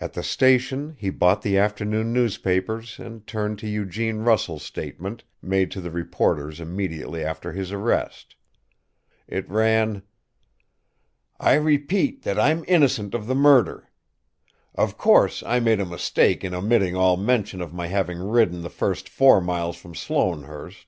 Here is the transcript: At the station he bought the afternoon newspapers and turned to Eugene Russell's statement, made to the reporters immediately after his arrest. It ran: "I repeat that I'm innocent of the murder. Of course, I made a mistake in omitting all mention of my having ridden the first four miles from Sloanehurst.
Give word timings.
At 0.00 0.14
the 0.14 0.22
station 0.22 0.94
he 0.96 1.10
bought 1.10 1.42
the 1.42 1.58
afternoon 1.58 2.14
newspapers 2.14 2.98
and 2.98 3.26
turned 3.26 3.58
to 3.58 3.68
Eugene 3.68 4.20
Russell's 4.20 4.62
statement, 4.62 5.22
made 5.42 5.70
to 5.72 5.82
the 5.82 5.90
reporters 5.90 6.60
immediately 6.60 7.22
after 7.22 7.52
his 7.52 7.70
arrest. 7.70 8.36
It 9.28 9.46
ran: 9.50 10.02
"I 11.38 11.56
repeat 11.56 12.22
that 12.22 12.38
I'm 12.38 12.64
innocent 12.68 13.12
of 13.12 13.26
the 13.26 13.34
murder. 13.34 13.90
Of 14.74 14.96
course, 14.96 15.42
I 15.42 15.60
made 15.60 15.78
a 15.78 15.84
mistake 15.84 16.42
in 16.42 16.54
omitting 16.54 16.96
all 16.96 17.18
mention 17.18 17.60
of 17.60 17.74
my 17.74 17.88
having 17.88 18.18
ridden 18.18 18.62
the 18.62 18.70
first 18.70 19.10
four 19.10 19.42
miles 19.42 19.76
from 19.76 19.94
Sloanehurst. 19.94 20.86